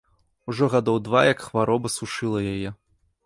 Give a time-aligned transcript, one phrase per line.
[0.51, 2.69] Ужо гадоў два як хвароба сушыла яе.